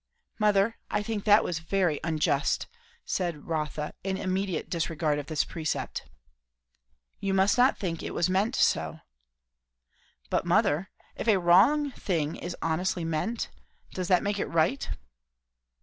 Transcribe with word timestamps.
"Mother, 0.39 0.77
I 0.89 1.03
think 1.03 1.25
that 1.25 1.43
was 1.43 1.59
very 1.59 1.99
unjust," 2.03 2.65
said 3.05 3.45
Rotha, 3.45 3.93
in 4.03 4.17
immediate 4.17 4.67
disregard 4.67 5.19
of 5.19 5.27
this 5.27 5.43
precept. 5.45 6.09
"You 7.19 7.35
must 7.35 7.55
not 7.55 7.77
think 7.77 8.01
it 8.01 8.15
was 8.15 8.27
meant 8.27 8.55
so." 8.55 9.01
"But, 10.31 10.43
mother, 10.43 10.89
if 11.15 11.27
a 11.27 11.37
wrong 11.37 11.91
thing 11.91 12.35
is 12.35 12.57
honestly 12.63 13.05
meant, 13.05 13.51
does 13.93 14.07
that 14.07 14.23
make 14.23 14.39
it 14.39 14.47
right?" 14.47 14.89